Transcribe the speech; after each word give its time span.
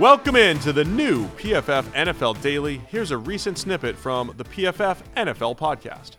Welcome 0.00 0.34
in 0.34 0.58
to 0.60 0.72
the 0.72 0.86
new 0.86 1.26
PFF 1.36 1.82
NFL 1.92 2.40
Daily. 2.40 2.80
Here's 2.88 3.10
a 3.10 3.18
recent 3.18 3.58
snippet 3.58 3.94
from 3.94 4.32
the 4.38 4.44
PFF 4.44 4.96
NFL 5.14 5.58
podcast. 5.58 6.12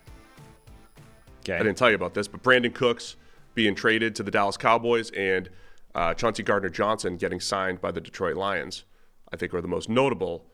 I 1.56 1.64
didn't 1.64 1.78
tell 1.78 1.88
you 1.88 1.96
about 1.96 2.14
this, 2.14 2.28
but 2.28 2.44
Brandin 2.44 2.72
Cooks 2.72 3.16
being 3.54 3.74
traded 3.74 4.14
to 4.14 4.22
the 4.22 4.30
Dallas 4.30 4.56
Cowboys 4.56 5.10
and 5.10 5.50
uh, 5.96 6.14
Chauncey 6.14 6.44
Gardner 6.44 6.68
Johnson 6.68 7.16
getting 7.16 7.40
signed 7.40 7.80
by 7.80 7.90
the 7.90 8.00
Detroit 8.00 8.36
Lions, 8.36 8.84
I 9.32 9.36
think 9.36 9.52
are 9.52 9.60
the 9.60 9.66
most 9.66 9.88
notable 9.88 10.46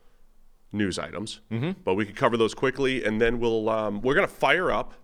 news 0.71 0.97
items. 0.97 1.41
Mm-hmm. 1.51 1.81
But 1.83 1.93
we 1.93 2.07
could 2.07 2.15
cover 2.15 2.35
those 2.35 2.55
quickly, 2.55 3.05
and 3.05 3.21
then 3.21 3.39
we'll 3.39 3.69
um, 3.69 4.01
we're 4.01 4.15
gonna 4.15 4.27
fire 4.27 4.71
up 4.71 4.95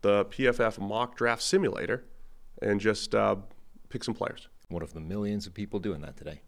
the 0.00 0.24
PFF 0.24 0.80
mock 0.80 1.16
draft 1.16 1.42
simulator 1.42 2.02
and 2.60 2.80
just 2.80 3.14
uh, 3.14 3.36
pick 3.88 4.02
some 4.02 4.14
players. 4.14 4.48
One 4.66 4.82
of 4.82 4.94
the 4.94 5.00
millions 5.00 5.46
of 5.46 5.54
people 5.54 5.78
doing 5.78 6.00
that 6.00 6.16
today. 6.16 6.40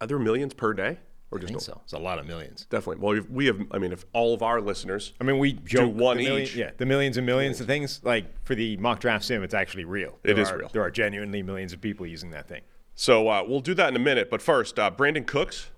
Are 0.00 0.06
there 0.06 0.18
millions 0.18 0.54
per 0.54 0.72
day, 0.74 0.98
or 1.30 1.38
I 1.38 1.40
just 1.40 1.48
think 1.52 1.52
no? 1.68 1.74
so. 1.74 1.80
It's 1.84 1.92
a 1.92 1.98
lot 1.98 2.18
of 2.18 2.26
millions. 2.26 2.66
Definitely. 2.70 3.02
Well, 3.04 3.20
we 3.30 3.46
have. 3.46 3.60
I 3.70 3.78
mean, 3.78 3.92
if 3.92 4.04
all 4.12 4.34
of 4.34 4.42
our 4.42 4.60
listeners, 4.60 5.12
I 5.20 5.24
mean, 5.24 5.38
we 5.38 5.52
joke 5.54 5.94
one 5.94 6.16
million- 6.18 6.42
each. 6.42 6.54
Yeah, 6.56 6.70
the 6.76 6.86
millions 6.86 7.16
and 7.16 7.26
millions 7.26 7.60
of 7.60 7.66
things. 7.66 8.00
Like 8.02 8.26
for 8.44 8.54
the 8.54 8.76
mock 8.78 9.00
draft 9.00 9.24
sim, 9.24 9.42
it's 9.42 9.54
actually 9.54 9.84
real. 9.84 10.18
It 10.24 10.34
There 10.34 10.40
is 10.42 10.50
are- 10.50 10.58
real. 10.58 10.68
There 10.72 10.82
are 10.82 10.90
genuinely 10.90 11.42
millions 11.42 11.72
of 11.72 11.80
people 11.80 12.06
using 12.06 12.30
that 12.30 12.48
thing. 12.48 12.62
So 12.94 13.28
uh, 13.28 13.42
we'll 13.46 13.60
do 13.60 13.74
that 13.74 13.88
in 13.88 13.96
a 13.96 14.00
minute. 14.00 14.30
But 14.30 14.40
first, 14.40 14.78
uh, 14.78 14.90
Brandin 14.90 15.26
Cooks 15.26 15.70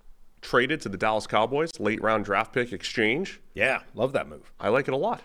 traded 0.43 0.80
to 0.82 0.88
the 0.91 0.98
Dallas 0.98 1.27
Cowboys, 1.27 1.70
late 1.79 2.02
round 2.02 2.24
draft 2.27 2.52
pick 2.52 2.73
exchange. 2.73 3.41
Yeah, 3.54 3.80
love 3.95 4.12
that 4.12 4.29
move. 4.29 4.52
I 4.60 4.68
like 4.68 4.87
it 4.88 4.95
a 4.95 4.96
lot. 4.98 5.23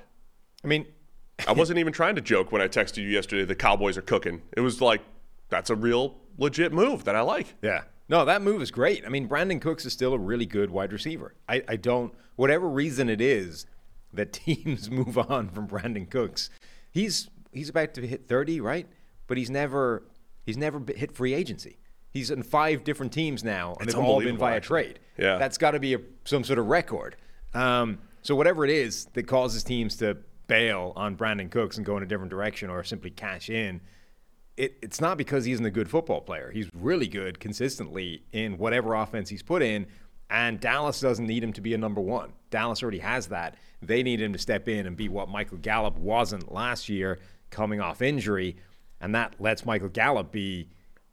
I 0.63 0.67
mean, 0.67 0.85
I 1.47 1.51
wasn't 1.53 1.79
even 1.79 1.91
trying 1.91 2.15
to 2.15 2.21
joke 2.21 2.51
when 2.51 2.61
I 2.61 2.67
texted 2.67 2.97
you 2.97 3.09
yesterday. 3.09 3.43
The 3.45 3.55
Cowboys 3.55 3.97
are 3.97 4.01
cooking. 4.01 4.41
It 4.55 4.61
was 4.61 4.79
like 4.79 5.01
that's 5.49 5.69
a 5.69 5.75
real 5.75 6.15
legit 6.37 6.71
move 6.71 7.03
that 7.03 7.15
I 7.15 7.21
like. 7.21 7.55
yeah, 7.61 7.81
no, 8.11 8.25
that 8.25 8.41
move 8.41 8.61
is 8.61 8.69
great. 8.71 9.05
I 9.05 9.09
mean, 9.09 9.27
Brandin 9.27 9.61
Cooks 9.61 9.85
is 9.85 9.93
still 9.93 10.13
a 10.13 10.19
really 10.19 10.45
good 10.45 10.69
wide 10.69 10.91
receiver. 10.91 11.33
I, 11.47 11.63
I 11.67 11.77
don't, 11.77 12.13
whatever 12.35 12.67
reason 12.67 13.09
it 13.09 13.21
is 13.21 13.65
that 14.13 14.33
teams 14.45 14.91
move 14.91 15.17
on 15.17 15.49
from 15.49 15.67
Brandin 15.67 16.09
Cooks, 16.09 16.49
he's 16.91 17.29
he's 17.53 17.69
about 17.69 17.93
to 17.95 18.05
hit 18.05 18.27
thirty, 18.27 18.59
right? 18.61 18.87
But 19.27 19.37
he's 19.37 19.49
never 19.49 20.03
he's 20.45 20.57
never 20.57 20.81
hit 20.95 21.13
free 21.13 21.33
agency. 21.33 21.77
He's 22.11 22.29
in 22.29 22.43
five 22.43 22.83
different 22.83 23.13
teams 23.13 23.41
now, 23.45 23.75
and 23.79 23.87
It's 23.87 23.95
they've 23.95 24.03
all 24.03 24.19
been 24.19 24.37
via 24.37 24.57
actually. 24.57 24.83
trade. 24.83 24.99
Yeah. 25.17 25.37
that's 25.37 25.57
got 25.57 25.71
to 25.71 25.79
be 25.79 25.93
a, 25.93 25.99
some 26.25 26.43
sort 26.43 26.59
of 26.59 26.65
record. 26.67 27.15
Um, 27.53 27.99
so 28.21 28.35
whatever 28.35 28.65
it 28.65 28.71
is 28.71 29.05
that 29.13 29.27
causes 29.27 29.63
teams 29.63 29.95
to 29.97 30.17
bail 30.47 30.91
on 30.97 31.15
Brandin 31.15 31.49
Cooks 31.49 31.77
and 31.77 31.85
go 31.85 31.95
in 31.95 32.03
a 32.03 32.05
different 32.05 32.29
direction, 32.29 32.69
or 32.69 32.83
simply 32.83 33.11
cash 33.11 33.49
in, 33.49 33.79
it, 34.57 34.77
it's 34.81 34.99
not 35.01 35.17
because 35.17 35.45
he 35.45 35.51
isn't 35.53 35.65
a 35.65 35.71
good 35.71 35.89
football 35.89 36.21
player. 36.21 36.51
He's 36.51 36.69
really 36.73 37.07
good 37.07 37.39
consistently 37.39 38.23
in 38.31 38.57
whatever 38.57 38.93
offense 38.95 39.29
he's 39.29 39.43
put 39.43 39.61
in, 39.61 39.87
and 40.29 40.59
Dallas 40.59 40.99
doesn't 40.99 41.25
need 41.25 41.43
him 41.43 41.53
to 41.53 41.61
be 41.61 41.73
a 41.73 41.77
number 41.77 42.01
one. 42.01 42.33
Dallas 42.49 42.81
already 42.81 42.99
has 42.99 43.27
that. 43.27 43.55
They 43.81 44.03
need 44.03 44.21
him 44.21 44.33
to 44.33 44.39
step 44.39 44.67
in 44.67 44.85
and 44.85 44.95
be 44.95 45.09
what 45.09 45.29
Michael 45.29 45.57
Gallup 45.57 45.97
wasn't 45.97 46.51
last 46.51 46.89
year, 46.89 47.19
coming 47.49 47.81
off 47.81 48.01
injury, 48.01 48.57
and 48.99 49.15
that 49.15 49.35
lets 49.39 49.65
Michael 49.65 49.89
Gallup 49.89 50.31
be, 50.31 50.69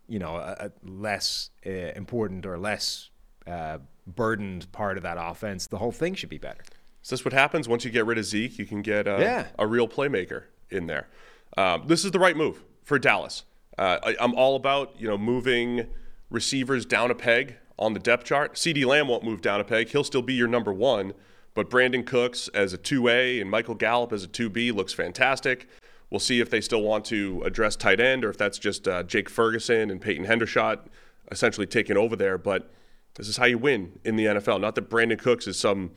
you 0.08 0.18
know, 0.18 0.36
a, 0.36 0.66
a 0.66 0.70
less 0.84 1.50
uh, 1.66 1.70
important 1.70 2.44
or 2.46 2.58
less 2.58 3.10
uh, 3.46 3.78
burdened 4.06 4.70
part 4.72 4.96
of 4.96 5.02
that 5.04 5.16
offense. 5.18 5.66
The 5.66 5.78
whole 5.78 5.92
thing 5.92 6.14
should 6.14 6.28
be 6.28 6.38
better. 6.38 6.62
Is 7.02 7.10
this 7.10 7.24
what 7.24 7.32
happens 7.32 7.68
once 7.68 7.84
you 7.84 7.90
get 7.90 8.04
rid 8.06 8.18
of 8.18 8.24
Zeke? 8.24 8.58
You 8.58 8.66
can 8.66 8.82
get 8.82 9.06
a, 9.06 9.18
Yeah. 9.20 9.46
a 9.58 9.66
real 9.66 9.88
playmaker 9.88 10.44
in 10.70 10.86
there. 10.86 11.08
Um, 11.56 11.84
this 11.86 12.04
is 12.04 12.10
the 12.10 12.18
right 12.18 12.36
move 12.36 12.62
for 12.88 12.98
Dallas. 12.98 13.44
Uh, 13.76 13.98
I, 14.02 14.16
I'm 14.18 14.34
all 14.34 14.56
about 14.56 14.98
you 14.98 15.06
know 15.06 15.18
moving 15.18 15.86
receivers 16.30 16.84
down 16.84 17.10
a 17.10 17.14
peg 17.14 17.56
on 17.78 17.92
the 17.92 18.00
depth 18.00 18.24
chart. 18.24 18.54
CeeDee 18.54 18.86
Lamb 18.86 19.06
won't 19.06 19.22
move 19.22 19.42
down 19.42 19.60
a 19.60 19.64
peg; 19.64 19.90
he'll 19.90 20.02
still 20.02 20.22
be 20.22 20.34
your 20.34 20.48
number 20.48 20.72
one. 20.72 21.12
But 21.54 21.70
Brandin 21.70 22.06
Cooks 22.06 22.48
as 22.48 22.72
a 22.72 22.78
two 22.78 23.08
A 23.08 23.40
and 23.40 23.50
Michael 23.50 23.74
Gallup 23.74 24.12
as 24.12 24.24
a 24.24 24.26
two 24.26 24.48
B 24.48 24.72
looks 24.72 24.92
fantastic. 24.92 25.68
We'll 26.10 26.20
see 26.20 26.40
if 26.40 26.48
they 26.48 26.62
still 26.62 26.82
want 26.82 27.04
to 27.06 27.42
address 27.44 27.76
tight 27.76 28.00
end 28.00 28.24
or 28.24 28.30
if 28.30 28.38
that's 28.38 28.58
just 28.58 28.88
uh, 28.88 29.02
Jake 29.02 29.28
Ferguson 29.28 29.90
and 29.90 30.00
Peyton 30.00 30.24
Hendershot 30.24 30.86
essentially 31.30 31.66
taking 31.66 31.98
over 31.98 32.16
there. 32.16 32.38
But 32.38 32.70
this 33.16 33.28
is 33.28 33.36
how 33.36 33.44
you 33.44 33.58
win 33.58 33.98
in 34.04 34.16
the 34.16 34.24
NFL. 34.24 34.60
Not 34.60 34.74
that 34.76 34.88
Brandin 34.88 35.18
Cooks 35.18 35.46
is 35.46 35.58
some, 35.58 35.90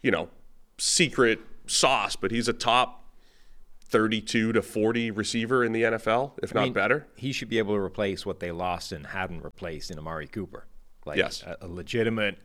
you 0.00 0.10
know, 0.10 0.30
secret 0.78 1.40
sauce, 1.66 2.16
but 2.16 2.30
he's 2.30 2.48
a 2.48 2.54
top 2.54 2.97
32 3.90 4.52
to 4.52 4.62
40 4.62 5.10
receiver 5.10 5.64
in 5.64 5.72
the 5.72 5.82
NFL, 5.82 6.32
if 6.42 6.54
not 6.54 6.64
mean, 6.64 6.72
better. 6.72 7.06
He 7.16 7.32
should 7.32 7.48
be 7.48 7.58
able 7.58 7.74
to 7.74 7.80
replace 7.80 8.26
what 8.26 8.40
they 8.40 8.50
lost 8.50 8.92
and 8.92 9.06
hadn't 9.06 9.42
replaced 9.42 9.90
in 9.90 9.98
Amari 9.98 10.26
Cooper. 10.26 10.66
Like 11.06 11.16
Yes. 11.16 11.42
a, 11.42 11.56
a 11.62 11.68
legitimate, 11.68 12.38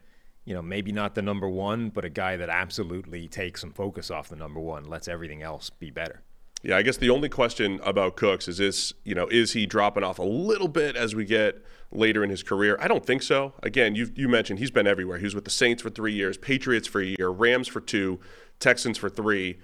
you 0.45 0.53
know, 0.53 0.61
maybe 0.61 0.91
not 0.91 1.15
the 1.15 1.21
number 1.21 1.49
one, 1.49 1.89
but 1.89 2.05
a 2.05 2.09
guy 2.09 2.37
that 2.37 2.49
absolutely 2.49 3.27
takes 3.27 3.59
some 3.61 3.71
focus 3.71 4.09
off 4.09 4.29
the 4.29 4.35
number 4.37 4.59
one, 4.59 4.85
lets 4.85 5.07
everything 5.07 5.41
else 5.41 5.69
be 5.69 5.91
better. 5.91 6.21
Yeah, 6.61 6.77
I 6.77 6.81
guess 6.81 6.95
the 6.95 7.09
only 7.09 7.27
question 7.27 7.81
about 7.83 8.15
Cooks 8.15 8.47
is 8.47 8.57
this, 8.57 8.93
you 9.03 9.13
know, 9.13 9.27
is 9.27 9.51
he 9.51 9.65
dropping 9.65 10.05
off 10.05 10.17
a 10.17 10.23
little 10.23 10.69
bit 10.69 10.95
as 10.95 11.13
we 11.13 11.25
get 11.25 11.61
later 11.91 12.23
in 12.23 12.29
his 12.29 12.41
career? 12.41 12.77
I 12.79 12.87
don't 12.87 13.05
think 13.05 13.21
so. 13.21 13.51
Again, 13.61 13.95
you 13.95 14.09
you 14.15 14.29
mentioned 14.29 14.59
he's 14.59 14.71
been 14.71 14.87
everywhere. 14.87 15.17
He 15.17 15.25
was 15.25 15.35
with 15.35 15.43
the 15.43 15.51
Saints 15.51 15.81
for 15.81 15.89
3 15.89 16.13
years, 16.13 16.37
Patriots 16.37 16.87
for 16.87 17.01
a 17.01 17.05
year, 17.05 17.27
Rams 17.27 17.67
for 17.67 17.81
2, 17.81 18.17
Texans 18.59 18.97
for 18.97 19.09
3. 19.09 19.59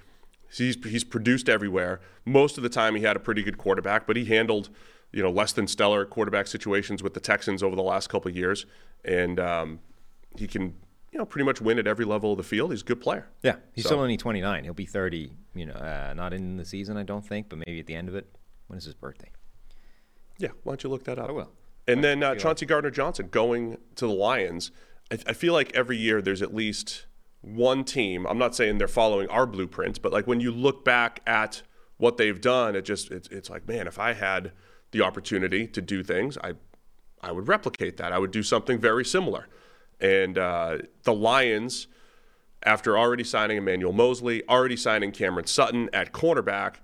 He's 0.51 0.77
he's 0.83 1.03
produced 1.03 1.47
everywhere. 1.49 2.01
Most 2.25 2.57
of 2.57 2.63
the 2.63 2.69
time 2.69 2.95
he 2.95 3.03
had 3.03 3.15
a 3.15 3.19
pretty 3.19 3.43
good 3.43 3.57
quarterback, 3.57 4.07
but 4.07 4.15
he 4.15 4.25
handled, 4.25 4.69
you 5.11 5.21
know, 5.23 5.29
less 5.31 5.51
than 5.53 5.67
stellar 5.67 6.05
quarterback 6.05 6.47
situations 6.47 7.01
with 7.03 7.13
the 7.13 7.19
Texans 7.19 7.61
over 7.63 7.75
the 7.75 7.83
last 7.83 8.07
couple 8.09 8.29
of 8.29 8.35
years 8.35 8.65
and 9.05 9.39
um, 9.39 9.79
he 10.37 10.47
can, 10.47 10.75
you 11.11 11.17
know, 11.19 11.25
pretty 11.25 11.45
much 11.45 11.61
win 11.61 11.79
at 11.79 11.87
every 11.87 12.05
level 12.05 12.31
of 12.31 12.37
the 12.37 12.43
field. 12.43 12.71
He's 12.71 12.81
a 12.81 12.85
good 12.85 12.99
player. 13.01 13.27
Yeah, 13.43 13.55
he's 13.73 13.83
So- 13.85 13.89
still 13.89 13.99
only 14.01 14.17
29. 14.17 14.63
He'll 14.63 14.73
be 14.73 14.85
30, 14.85 15.31
you 15.55 15.65
know, 15.65 15.73
uh, 15.73 16.13
not 16.15 16.33
in 16.33 16.57
the 16.57 16.65
season, 16.65 16.97
I 16.97 17.03
don't 17.03 17.25
think, 17.25 17.47
but 17.49 17.59
maybe 17.65 17.79
at 17.79 17.85
the 17.87 17.95
end 17.95 18.09
of 18.09 18.15
it. 18.15 18.27
When 18.67 18.77
is 18.77 18.85
his 18.85 18.93
birthday? 18.95 19.31
Yeah, 20.37 20.49
why 20.63 20.71
don't 20.71 20.83
you 20.83 20.89
look 20.89 21.03
that 21.05 21.17
up? 21.19 21.29
I 21.29 21.31
will. 21.31 21.51
And 21.87 22.03
then 22.03 22.21
uh, 22.23 22.35
Chauncey 22.35 22.65
Gardner 22.65 22.91
Johnson 22.91 23.29
going 23.31 23.77
to 23.95 24.05
the 24.07 24.13
Lions. 24.13 24.71
I, 25.11 25.17
I 25.27 25.33
feel 25.33 25.53
like 25.53 25.71
every 25.73 25.97
year 25.97 26.21
there's 26.21 26.41
at 26.41 26.53
least 26.53 27.05
one 27.41 27.83
team. 27.83 28.25
I'm 28.27 28.37
not 28.37 28.55
saying 28.55 28.77
they're 28.77 28.87
following 28.87 29.27
our 29.29 29.45
blueprints, 29.45 29.99
but 29.99 30.11
like 30.11 30.27
when 30.27 30.39
you 30.39 30.51
look 30.51 30.83
back 30.83 31.21
at 31.25 31.61
what 31.97 32.17
they've 32.17 32.39
done, 32.39 32.75
it 32.75 32.83
just 32.83 33.11
it's, 33.11 33.27
it's 33.29 33.49
like, 33.49 33.67
man, 33.67 33.87
if 33.87 33.99
I 33.99 34.13
had 34.13 34.51
the 34.91 35.01
opportunity 35.01 35.67
to 35.67 35.81
do 35.81 36.03
things, 36.03 36.37
I 36.43 36.53
I 37.21 37.31
would 37.31 37.47
replicate 37.47 37.97
that. 37.97 38.13
I 38.13 38.19
would 38.19 38.31
do 38.31 38.43
something 38.43 38.79
very 38.79 39.03
similar. 39.03 39.47
And 39.99 40.37
uh, 40.37 40.77
the 41.03 41.13
Lions, 41.13 41.87
after 42.63 42.97
already 42.97 43.25
signing 43.25 43.57
Emmanuel 43.57 43.91
Moseley, 43.91 44.47
already 44.47 44.77
signing 44.77 45.11
Cameron 45.11 45.45
Sutton 45.45 45.89
at 45.91 46.13
cornerback, 46.13 46.75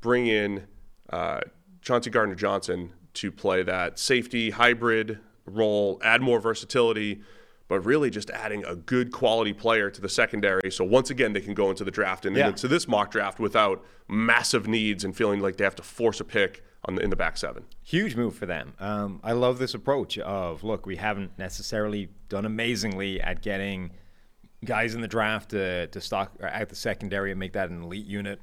bring 0.00 0.26
in 0.26 0.66
uh, 1.10 1.40
Chauncey 1.82 2.08
Gardner 2.08 2.34
Johnson 2.34 2.92
to 3.14 3.30
play 3.30 3.62
that 3.62 3.98
safety 3.98 4.50
hybrid 4.50 5.18
role, 5.44 6.00
add 6.02 6.22
more 6.22 6.40
versatility, 6.40 7.20
but 7.72 7.86
really 7.86 8.10
just 8.10 8.28
adding 8.28 8.62
a 8.66 8.76
good 8.76 9.10
quality 9.10 9.54
player 9.54 9.88
to 9.88 9.98
the 10.02 10.08
secondary. 10.10 10.70
So 10.70 10.84
once 10.84 11.08
again, 11.08 11.32
they 11.32 11.40
can 11.40 11.54
go 11.54 11.70
into 11.70 11.84
the 11.84 11.90
draft 11.90 12.26
and 12.26 12.36
Yeah. 12.36 12.48
into 12.48 12.68
this 12.68 12.86
mock 12.86 13.10
draft 13.10 13.40
without 13.40 13.82
massive 14.08 14.68
needs 14.68 15.04
and 15.04 15.16
feeling 15.16 15.40
like 15.40 15.56
they 15.56 15.64
have 15.64 15.74
to 15.76 15.82
force 15.82 16.20
a 16.20 16.24
pick 16.24 16.62
on 16.84 16.96
the, 16.96 17.00
in 17.02 17.08
the 17.08 17.16
back 17.16 17.38
seven. 17.38 17.64
Huge 17.82 18.14
move 18.14 18.34
for 18.36 18.44
them. 18.44 18.74
Um, 18.78 19.20
I 19.24 19.32
love 19.32 19.58
this 19.58 19.72
approach 19.72 20.18
of 20.18 20.62
look, 20.62 20.84
we 20.84 20.96
haven't 20.96 21.38
necessarily 21.38 22.10
done 22.28 22.44
amazingly 22.44 23.22
at 23.22 23.40
getting 23.40 23.92
guys 24.66 24.94
in 24.94 25.00
the 25.00 25.08
draft 25.08 25.52
to, 25.52 25.86
to 25.86 25.98
stock 25.98 26.32
at 26.42 26.68
the 26.68 26.74
secondary 26.76 27.30
and 27.30 27.40
make 27.40 27.54
that 27.54 27.70
an 27.70 27.84
elite 27.84 28.04
unit. 28.04 28.38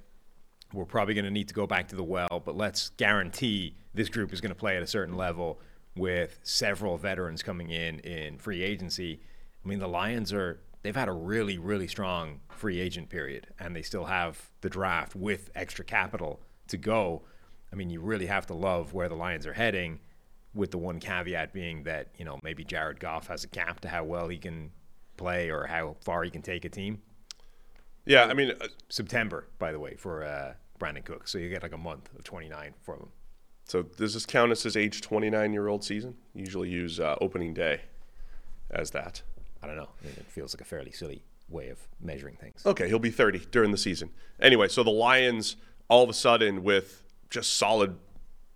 We're 0.73 0.85
probably 0.85 1.13
going 1.13 1.25
to 1.25 1.31
need 1.31 1.49
to 1.49 1.53
go 1.53 1.67
back 1.67 1.89
to 1.89 1.95
the 1.95 2.03
well, 2.03 2.41
but 2.43 2.57
let's 2.57 2.89
guarantee 2.97 3.75
this 3.93 4.09
group 4.09 4.33
is 4.33 4.41
going 4.41 4.49
to 4.49 4.55
play 4.59 4.75
at 4.75 4.81
a 4.81 4.87
certain 4.87 5.15
level 5.15 5.59
with 5.99 6.39
several 6.43 6.97
veterans 6.97 7.43
coming 7.43 7.69
in 7.69 7.99
in 7.99 8.37
free 8.37 8.63
agency. 8.63 9.21
I 9.63 9.67
mean, 9.67 9.79
the 9.79 9.87
Lions 9.87 10.33
are 10.33 10.59
they've 10.81 10.95
had 10.95 11.09
a 11.09 11.13
really 11.13 11.57
really 11.57 11.87
strong 11.87 12.39
free 12.49 12.79
agent 12.79 13.09
period 13.09 13.47
and 13.59 13.75
they 13.75 13.81
still 13.81 14.05
have 14.05 14.49
the 14.61 14.69
draft 14.69 15.15
with 15.15 15.49
extra 15.55 15.83
capital 15.85 16.39
to 16.67 16.77
go. 16.77 17.23
I 17.71 17.75
mean, 17.75 17.89
you 17.89 18.01
really 18.01 18.25
have 18.25 18.47
to 18.47 18.53
love 18.53 18.93
where 18.93 19.09
the 19.09 19.15
Lions 19.15 19.45
are 19.45 19.53
heading 19.53 19.99
with 20.53 20.71
the 20.71 20.77
one 20.77 20.99
caveat 20.99 21.53
being 21.53 21.83
that, 21.83 22.07
you 22.17 22.25
know, 22.25 22.39
maybe 22.43 22.63
Jared 22.63 22.99
Goff 22.99 23.27
has 23.27 23.43
a 23.43 23.47
cap 23.47 23.79
to 23.81 23.89
how 23.89 24.03
well 24.03 24.27
he 24.27 24.37
can 24.37 24.71
play 25.17 25.49
or 25.49 25.67
how 25.67 25.95
far 26.01 26.23
he 26.23 26.31
can 26.31 26.41
take 26.41 26.65
a 26.65 26.69
team. 26.69 27.01
Yeah, 28.05 28.25
I 28.25 28.33
mean, 28.33 28.51
uh, 28.59 28.67
September, 28.89 29.47
by 29.59 29.71
the 29.71 29.79
way, 29.79 29.95
for 29.95 30.23
uh, 30.23 30.53
Brandin 30.79 31.05
Cook. 31.05 31.27
So 31.27 31.37
you 31.37 31.49
get 31.49 31.61
like 31.61 31.73
a 31.73 31.77
month 31.77 32.09
of 32.17 32.23
29 32.23 32.73
from 32.81 32.99
him. 33.01 33.09
So 33.69 33.83
does 33.83 34.15
this 34.15 34.25
count 34.25 34.51
as 34.51 34.63
his 34.63 34.75
age 34.75 35.01
29 35.01 35.53
year 35.53 35.67
old 35.67 35.83
season? 35.83 36.15
Usually 36.33 36.69
use 36.69 36.99
uh, 36.99 37.15
opening 37.21 37.53
day 37.53 37.81
as 38.71 38.91
that. 38.91 39.21
I 39.61 39.67
don't 39.67 39.75
know. 39.75 39.89
I 40.01 40.05
mean, 40.05 40.15
it 40.17 40.25
feels 40.25 40.55
like 40.55 40.61
a 40.61 40.65
fairly 40.65 40.91
silly 40.91 41.23
way 41.49 41.69
of 41.69 41.79
measuring 42.01 42.35
things. 42.35 42.65
Okay, 42.65 42.87
he'll 42.87 42.97
be 42.99 43.11
30 43.11 43.47
during 43.51 43.71
the 43.71 43.77
season. 43.77 44.09
Anyway, 44.39 44.69
so 44.69 44.83
the 44.83 44.89
Lions 44.89 45.55
all 45.87 46.03
of 46.03 46.09
a 46.09 46.13
sudden 46.13 46.63
with 46.63 47.03
just 47.29 47.55
solid 47.55 47.97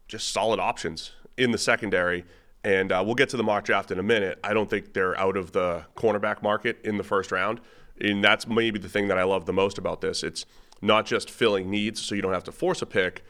just 0.08 0.30
solid 0.30 0.60
options 0.60 1.12
in 1.38 1.52
the 1.52 1.58
secondary 1.58 2.26
And 2.64 2.92
uh, 2.92 3.04
we'll 3.06 3.16
get 3.16 3.30
to 3.30 3.38
the 3.38 3.44
mock 3.44 3.66
draft 3.66 3.92
in 3.92 4.00
a 4.00 4.04
minute. 4.04 4.40
I 4.44 4.54
don't 4.54 4.70
think 4.70 4.94
they're 4.94 5.18
out 5.20 5.38
of 5.38 5.52
the 5.52 5.86
cornerback 5.96 6.42
market 6.42 6.80
in 6.84 6.98
the 6.98 7.04
first 7.04 7.32
round. 7.32 7.60
And 8.00 8.24
that's 8.24 8.48
maybe 8.48 8.80
the 8.80 8.90
thing 8.90 9.10
that 9.10 9.18
I 9.18 9.24
love 9.24 9.46
the 9.46 9.54
most 9.54 9.78
about 9.78 10.02
this. 10.02 10.24
It's 10.24 10.46
not 10.82 11.06
just 11.06 11.30
filling 11.30 11.70
needs 11.70 12.02
so 12.02 12.16
you 12.16 12.22
don't 12.22 12.34
have 12.34 12.44
to 12.46 12.52
force 12.52 12.82
a 12.82 12.86
pick, 12.86 13.24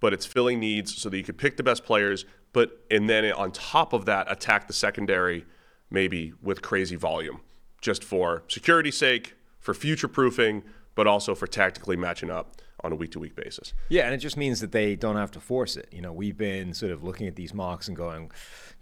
but 0.00 0.12
it's 0.12 0.26
filling 0.26 0.60
needs 0.60 0.96
so 0.96 1.08
that 1.08 1.16
you 1.16 1.24
can 1.24 1.34
pick 1.34 1.56
the 1.56 1.62
best 1.62 1.84
players, 1.84 2.24
but 2.52 2.84
and 2.90 3.08
then 3.08 3.30
on 3.32 3.52
top 3.52 3.92
of 3.92 4.04
that, 4.06 4.30
attack 4.30 4.66
the 4.66 4.72
secondary 4.72 5.44
maybe 5.90 6.32
with 6.42 6.62
crazy 6.62 6.96
volume, 6.96 7.40
just 7.80 8.04
for 8.04 8.42
security's 8.48 8.96
sake, 8.96 9.34
for 9.58 9.74
future 9.74 10.08
proofing, 10.08 10.62
but 10.94 11.06
also 11.06 11.34
for 11.34 11.46
tactically 11.46 11.96
matching 11.96 12.30
up 12.30 12.56
on 12.84 12.92
a 12.92 12.94
week 12.94 13.10
to 13.12 13.18
week 13.18 13.34
basis. 13.34 13.74
Yeah, 13.88 14.04
and 14.04 14.14
it 14.14 14.18
just 14.18 14.36
means 14.36 14.60
that 14.60 14.72
they 14.72 14.94
don't 14.94 15.16
have 15.16 15.30
to 15.32 15.40
force 15.40 15.76
it. 15.76 15.88
You 15.92 16.00
know, 16.00 16.12
we've 16.12 16.36
been 16.36 16.74
sort 16.74 16.92
of 16.92 17.02
looking 17.02 17.26
at 17.26 17.36
these 17.36 17.52
mocks 17.52 17.88
and 17.88 17.96
going, 17.96 18.30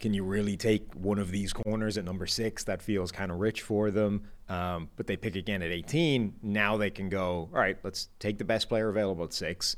can 0.00 0.12
you 0.12 0.24
really 0.24 0.56
take 0.56 0.92
one 0.94 1.18
of 1.18 1.30
these 1.30 1.52
corners 1.52 1.96
at 1.96 2.04
number 2.04 2.26
six? 2.26 2.64
That 2.64 2.82
feels 2.82 3.10
kind 3.10 3.30
of 3.30 3.38
rich 3.38 3.62
for 3.62 3.90
them. 3.90 4.24
Um, 4.48 4.90
but 4.96 5.06
they 5.06 5.16
pick 5.16 5.34
again 5.34 5.62
at 5.62 5.70
18. 5.70 6.34
Now 6.42 6.76
they 6.76 6.90
can 6.90 7.08
go, 7.08 7.48
all 7.52 7.58
right, 7.58 7.78
let's 7.82 8.08
take 8.18 8.38
the 8.38 8.44
best 8.44 8.68
player 8.68 8.88
available 8.88 9.24
at 9.24 9.32
six. 9.32 9.76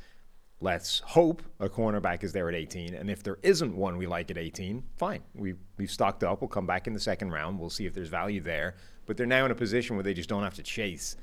Let's 0.60 1.00
hope 1.00 1.42
a 1.60 1.68
cornerback 1.68 2.24
is 2.24 2.32
there 2.32 2.48
at 2.48 2.54
18. 2.54 2.94
And 2.94 3.10
if 3.10 3.22
there 3.22 3.38
isn't 3.42 3.76
one 3.76 3.96
we 3.96 4.06
like 4.06 4.30
at 4.30 4.38
18, 4.38 4.82
fine. 4.96 5.20
We, 5.34 5.54
we've 5.76 5.90
stocked 5.90 6.24
up. 6.24 6.40
We'll 6.40 6.48
come 6.48 6.66
back 6.66 6.88
in 6.88 6.94
the 6.94 7.00
second 7.00 7.30
round. 7.30 7.60
We'll 7.60 7.70
see 7.70 7.86
if 7.86 7.94
there's 7.94 8.08
value 8.08 8.40
there. 8.40 8.74
But 9.06 9.16
they're 9.16 9.26
now 9.26 9.44
in 9.44 9.52
a 9.52 9.54
position 9.54 9.94
where 9.96 10.02
they 10.02 10.14
just 10.14 10.28
don't 10.28 10.42
have 10.42 10.54
to 10.54 10.62
chase, 10.62 11.16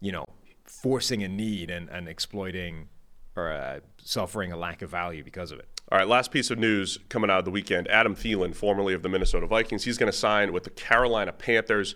you 0.00 0.12
know, 0.12 0.24
forcing 0.64 1.24
a 1.24 1.28
need 1.28 1.70
and, 1.70 1.88
and 1.90 2.08
exploiting 2.08 2.88
or 3.34 3.52
uh, 3.52 3.80
suffering 3.98 4.52
a 4.52 4.56
lack 4.56 4.82
of 4.82 4.90
value 4.90 5.22
because 5.22 5.50
of 5.50 5.58
it. 5.58 5.68
All 5.90 5.98
right, 5.98 6.08
last 6.08 6.30
piece 6.30 6.50
of 6.50 6.58
news 6.58 6.98
coming 7.08 7.30
out 7.30 7.40
of 7.40 7.44
the 7.44 7.50
weekend. 7.50 7.88
Adam 7.88 8.16
Thielen, 8.16 8.54
formerly 8.54 8.94
of 8.94 9.02
the 9.02 9.08
Minnesota 9.08 9.46
Vikings, 9.46 9.84
he's 9.84 9.98
going 9.98 10.10
to 10.10 10.16
sign 10.16 10.52
with 10.52 10.64
the 10.64 10.70
Carolina 10.70 11.32
Panthers. 11.32 11.94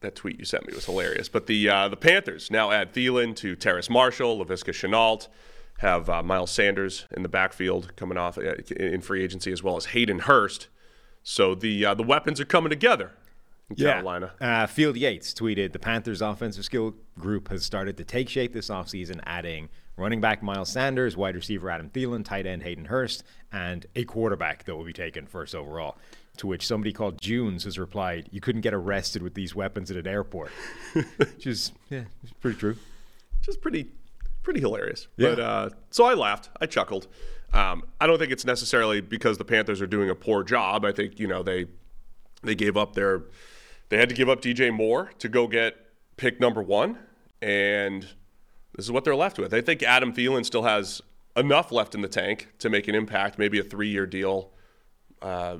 That 0.00 0.14
tweet 0.14 0.38
you 0.38 0.44
sent 0.44 0.66
me 0.66 0.74
was 0.74 0.84
hilarious. 0.84 1.28
But 1.28 1.46
the 1.46 1.68
uh, 1.68 1.88
the 1.88 1.96
Panthers 1.96 2.50
now 2.50 2.70
add 2.70 2.92
Thielen 2.92 3.34
to 3.36 3.56
Terrace 3.56 3.90
Marshall, 3.90 4.44
Laviska 4.44 4.72
Shenault, 4.72 5.28
have 5.78 6.08
uh, 6.08 6.22
Miles 6.22 6.50
Sanders 6.50 7.06
in 7.10 7.22
the 7.22 7.28
backfield 7.28 7.94
coming 7.96 8.16
off 8.18 8.38
uh, 8.38 8.54
in 8.76 9.00
free 9.00 9.24
agency, 9.24 9.50
as 9.50 9.62
well 9.62 9.76
as 9.76 9.86
Hayden 9.86 10.20
Hurst. 10.20 10.68
So 11.22 11.54
the 11.54 11.84
uh, 11.84 11.94
the 11.94 12.02
weapons 12.02 12.40
are 12.40 12.44
coming 12.44 12.70
together 12.70 13.12
in 13.70 13.76
Carolina. 13.76 14.32
Uh, 14.40 14.66
Field 14.66 14.96
Yates 14.96 15.34
tweeted 15.34 15.72
the 15.72 15.78
Panthers' 15.78 16.22
offensive 16.22 16.64
skill 16.64 16.94
group 17.18 17.48
has 17.48 17.64
started 17.64 17.96
to 17.96 18.04
take 18.04 18.28
shape 18.28 18.52
this 18.52 18.68
offseason, 18.68 19.20
adding 19.24 19.68
running 19.96 20.20
back 20.20 20.42
Miles 20.42 20.70
Sanders, 20.70 21.16
wide 21.16 21.34
receiver 21.34 21.70
Adam 21.70 21.90
Thielen, 21.90 22.24
tight 22.24 22.46
end 22.46 22.62
Hayden 22.62 22.86
Hurst, 22.86 23.24
and 23.52 23.86
a 23.96 24.04
quarterback 24.04 24.64
that 24.64 24.76
will 24.76 24.84
be 24.84 24.92
taken 24.92 25.26
first 25.26 25.54
overall. 25.54 25.98
To 26.38 26.46
which 26.46 26.66
somebody 26.66 26.92
called 26.92 27.20
Junes 27.20 27.64
has 27.64 27.78
replied, 27.78 28.28
"You 28.30 28.40
couldn't 28.40 28.60
get 28.60 28.72
arrested 28.72 29.22
with 29.22 29.34
these 29.34 29.54
weapons 29.54 29.90
at 29.90 29.96
an 29.96 30.06
airport," 30.06 30.50
which 31.16 31.46
is 31.46 31.72
yeah, 31.90 32.04
it's 32.22 32.32
pretty 32.32 32.58
true. 32.58 32.76
Which 33.40 33.48
is 33.48 33.56
pretty 33.56 33.88
pretty 34.42 34.60
hilarious. 34.60 35.08
Yeah. 35.16 35.30
But 35.30 35.40
uh, 35.40 35.70
so 35.90 36.04
I 36.04 36.14
laughed, 36.14 36.48
I 36.60 36.66
chuckled. 36.66 37.06
Um, 37.52 37.84
I 38.00 38.06
don't 38.06 38.18
think 38.18 38.32
it's 38.32 38.44
necessarily 38.44 39.00
because 39.00 39.38
the 39.38 39.44
Panthers 39.44 39.80
are 39.80 39.86
doing 39.86 40.10
a 40.10 40.14
poor 40.14 40.42
job. 40.42 40.84
I 40.84 40.92
think 40.92 41.18
you 41.18 41.26
know 41.26 41.42
they 41.42 41.66
they 42.42 42.54
gave 42.54 42.76
up 42.76 42.94
their 42.94 43.22
they 43.88 43.96
had 43.96 44.08
to 44.08 44.14
give 44.14 44.28
up 44.28 44.40
DJ 44.40 44.72
Moore 44.72 45.10
to 45.18 45.28
go 45.28 45.46
get 45.46 45.76
pick 46.16 46.40
number 46.40 46.62
one, 46.62 46.98
and 47.40 48.02
this 48.76 48.84
is 48.84 48.92
what 48.92 49.04
they're 49.04 49.16
left 49.16 49.38
with. 49.38 49.54
I 49.54 49.60
think 49.60 49.82
Adam 49.82 50.12
Thielen 50.12 50.44
still 50.44 50.62
has 50.62 51.00
enough 51.36 51.72
left 51.72 51.94
in 51.94 52.02
the 52.02 52.08
tank 52.08 52.48
to 52.58 52.68
make 52.68 52.88
an 52.88 52.94
impact. 52.94 53.38
Maybe 53.38 53.58
a 53.58 53.62
three-year 53.62 54.06
deal, 54.06 54.50
uh, 55.22 55.56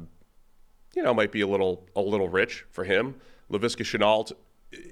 you 0.99 1.05
know, 1.05 1.15
might 1.15 1.31
be 1.31 1.43
a 1.43 1.47
little 1.47 1.87
a 1.95 2.00
little 2.00 2.29
rich 2.29 2.65
for 2.71 2.83
him. 2.83 3.15
Laviska 3.53 3.85
Shenault, 3.85 4.33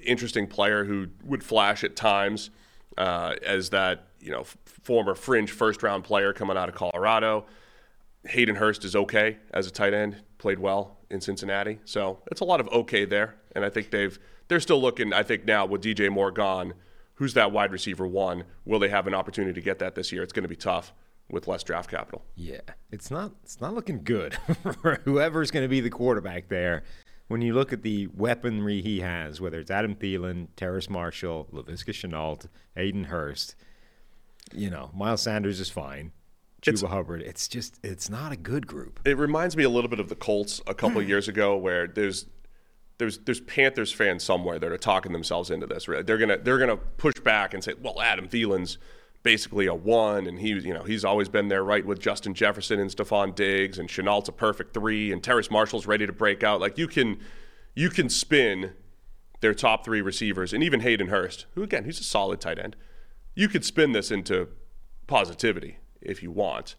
interesting 0.04 0.46
player 0.46 0.84
who 0.84 1.08
would 1.24 1.42
flash 1.42 1.82
at 1.82 1.96
times 1.96 2.50
uh, 2.96 3.34
as 3.44 3.70
that 3.70 4.06
you 4.20 4.30
know 4.30 4.42
f- 4.42 4.56
former 4.84 5.16
fringe 5.16 5.50
first-round 5.50 6.04
player 6.04 6.32
coming 6.32 6.56
out 6.56 6.68
of 6.68 6.76
Colorado. 6.76 7.44
Hayden 8.24 8.54
Hurst 8.54 8.84
is 8.84 8.94
okay 8.94 9.38
as 9.52 9.66
a 9.66 9.70
tight 9.72 9.94
end, 9.94 10.22
played 10.38 10.60
well 10.60 10.96
in 11.10 11.20
Cincinnati. 11.20 11.80
So 11.84 12.20
it's 12.30 12.40
a 12.40 12.44
lot 12.44 12.60
of 12.60 12.68
okay 12.68 13.04
there. 13.04 13.34
And 13.56 13.64
I 13.64 13.68
think 13.68 13.90
they've 13.90 14.16
they're 14.46 14.60
still 14.60 14.80
looking, 14.80 15.12
I 15.12 15.24
think 15.24 15.44
now 15.44 15.66
with 15.66 15.82
DJ 15.82 16.08
Moore 16.08 16.30
gone, 16.30 16.74
who's 17.14 17.34
that 17.34 17.50
wide 17.50 17.72
receiver 17.72 18.06
one? 18.06 18.44
Will 18.64 18.78
they 18.78 18.90
have 18.90 19.08
an 19.08 19.14
opportunity 19.14 19.54
to 19.54 19.60
get 19.60 19.80
that 19.80 19.96
this 19.96 20.12
year? 20.12 20.22
It's 20.22 20.32
going 20.32 20.44
to 20.44 20.48
be 20.48 20.54
tough 20.54 20.92
with 21.30 21.48
less 21.48 21.62
draft 21.64 21.90
capital. 21.90 22.24
Yeah, 22.34 22.60
it's 22.90 23.10
not 23.10 23.32
it's 23.42 23.60
not 23.60 23.74
looking 23.74 24.02
good 24.04 24.34
for 24.82 25.00
whoever's 25.04 25.50
going 25.50 25.64
to 25.64 25.68
be 25.68 25.80
the 25.80 25.90
quarterback 25.90 26.48
there. 26.48 26.82
When 27.28 27.42
you 27.42 27.54
look 27.54 27.72
at 27.72 27.82
the 27.82 28.06
weaponry 28.08 28.80
he 28.82 29.00
has, 29.00 29.40
whether 29.40 29.58
it's 29.58 29.70
Adam 29.70 29.96
Thielen, 29.96 30.46
Terrace 30.54 30.88
Marshall, 30.88 31.48
Laviska 31.52 31.90
Shenault, 31.92 32.46
Hayden 32.76 33.04
Hurst, 33.04 33.56
you 34.54 34.70
know, 34.70 34.90
Miles 34.94 35.22
Sanders 35.22 35.58
is 35.58 35.68
fine. 35.70 36.12
It's- 36.66 36.82
Chuba 36.82 36.88
Hubbard, 36.88 37.22
it's 37.22 37.48
just 37.48 37.78
it's 37.84 38.08
not 38.10 38.32
a 38.32 38.36
good 38.36 38.66
group. 38.66 39.00
It 39.04 39.16
reminds 39.18 39.56
me 39.56 39.64
a 39.64 39.68
little 39.68 39.90
bit 39.90 40.00
of 40.00 40.08
the 40.08 40.16
Colts 40.16 40.60
a 40.66 40.74
couple 40.74 41.00
of 41.00 41.08
years 41.08 41.28
ago 41.28 41.56
where 41.56 41.86
there's 41.86 42.26
there's 42.98 43.18
there's 43.18 43.40
Panthers 43.40 43.92
fans 43.92 44.24
somewhere 44.24 44.58
that 44.58 44.72
are 44.72 44.78
talking 44.78 45.12
themselves 45.12 45.50
into 45.50 45.66
this. 45.66 45.84
They're 45.86 46.18
gonna 46.18 46.38
they're 46.38 46.58
gonna 46.58 46.76
push 46.76 47.14
back 47.22 47.54
and 47.54 47.62
say, 47.62 47.74
well, 47.80 48.00
Adam 48.00 48.26
Thielen's 48.28 48.78
basically 49.26 49.66
a 49.66 49.74
one, 49.74 50.28
and 50.28 50.38
he 50.38 50.50
you 50.50 50.72
know 50.72 50.84
he's 50.84 51.04
always 51.04 51.28
been 51.28 51.48
there 51.48 51.64
right 51.64 51.84
with 51.84 51.98
Justin 51.98 52.32
Jefferson 52.32 52.78
and 52.78 52.88
Stefon 52.88 53.34
Diggs, 53.34 53.76
and 53.76 53.88
Shenault's 53.88 54.28
a 54.28 54.32
perfect 54.32 54.72
three, 54.72 55.10
and 55.10 55.20
Terrace 55.20 55.50
Marshall's 55.50 55.84
ready 55.84 56.06
to 56.06 56.12
break 56.12 56.44
out. 56.44 56.60
Like 56.60 56.78
you 56.78 56.86
can 56.86 57.18
you 57.74 57.90
can 57.90 58.08
spin 58.08 58.74
their 59.40 59.52
top 59.52 59.84
three 59.84 60.00
receivers, 60.00 60.52
and 60.52 60.62
even 60.62 60.78
Hayden 60.78 61.08
Hurst, 61.08 61.46
who 61.56 61.64
again 61.64 61.86
he's 61.86 61.98
a 61.98 62.04
solid 62.04 62.40
tight 62.40 62.60
end. 62.60 62.76
You 63.34 63.48
could 63.48 63.64
spin 63.64 63.90
this 63.90 64.12
into 64.12 64.46
positivity 65.08 65.78
if 66.00 66.22
you 66.22 66.30
want. 66.30 66.76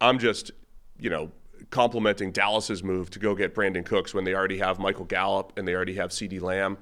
I'm 0.00 0.20
just 0.20 0.52
you 0.96 1.10
know 1.10 1.32
complimenting 1.70 2.30
Dallas's 2.30 2.84
move 2.84 3.10
to 3.10 3.18
go 3.18 3.34
get 3.34 3.52
Brandin 3.52 3.84
Cooks 3.84 4.14
when 4.14 4.22
they 4.22 4.32
already 4.32 4.58
have 4.58 4.78
Michael 4.78 5.06
Gallup 5.06 5.54
and 5.56 5.66
they 5.66 5.74
already 5.74 5.96
have 5.96 6.10
CeeDee 6.10 6.40
Lamb. 6.40 6.78